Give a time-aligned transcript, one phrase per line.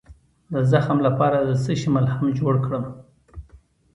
[0.53, 2.85] د زخم لپاره د څه شي ملهم جوړ کړم؟